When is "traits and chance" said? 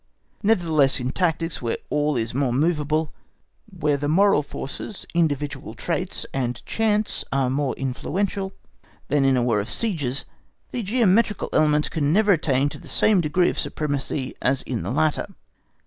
5.75-7.23